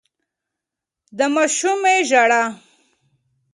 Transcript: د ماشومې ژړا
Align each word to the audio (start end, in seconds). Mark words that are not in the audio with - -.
د 1.17 1.19
ماشومې 1.35 1.95
ژړا 2.09 2.43